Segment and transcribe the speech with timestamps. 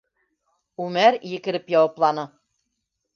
[0.85, 2.25] Үмәр екереп яуапланы: